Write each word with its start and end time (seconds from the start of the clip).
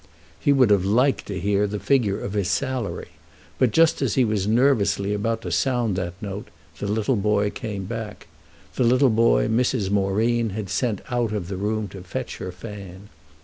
He 0.39 0.51
would 0.51 0.71
have 0.71 0.83
liked 0.83 1.27
to 1.27 1.39
hear 1.39 1.67
the 1.67 1.79
figure 1.79 2.19
of 2.19 2.33
his 2.33 2.47
salary; 2.47 3.09
but 3.59 3.69
just 3.69 4.01
as 4.01 4.15
he 4.15 4.25
was 4.25 4.47
nervously 4.47 5.13
about 5.13 5.43
to 5.43 5.51
sound 5.51 5.95
that 5.95 6.15
note 6.19 6.47
the 6.79 6.87
little 6.87 7.15
boy 7.15 7.51
came 7.51 7.85
back—the 7.85 8.83
little 8.83 9.11
boy 9.11 9.47
Mrs. 9.47 9.91
Moreen 9.91 10.53
had 10.57 10.71
sent 10.71 11.01
out 11.11 11.31
of 11.33 11.49
the 11.49 11.55
room 11.55 11.87
to 11.89 12.01
fetch 12.01 12.37
her 12.37 12.51
fan. 12.51 13.09